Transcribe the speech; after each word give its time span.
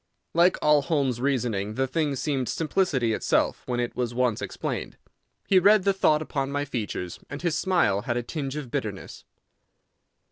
Like 0.33 0.57
all 0.63 0.81
Holmes's 0.81 1.21
reasoning 1.21 1.75
the 1.75 1.85
thing 1.85 2.15
seemed 2.15 2.49
simplicity 2.49 3.13
itself 3.13 3.61
when 3.67 3.79
it 3.79 3.95
was 3.95 4.15
once 4.15 4.41
explained. 4.41 4.97
He 5.45 5.59
read 5.59 5.83
the 5.83 5.93
thought 5.93 6.23
upon 6.23 6.51
my 6.51 6.65
features, 6.65 7.19
and 7.29 7.43
his 7.43 7.55
smile 7.55 8.01
had 8.01 8.17
a 8.17 8.23
tinge 8.23 8.55
of 8.55 8.71
bitterness. 8.71 9.25